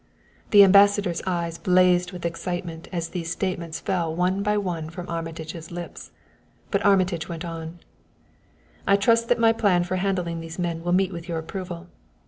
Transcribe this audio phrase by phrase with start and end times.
[0.49, 5.69] The Ambassador's eyes blazed with excitement as these statements fell one by one from Armitage's
[5.69, 6.09] lips;
[6.71, 7.77] but Armitage went on:
[8.87, 11.85] "I trust that my plan for handling these men will meet with your approval.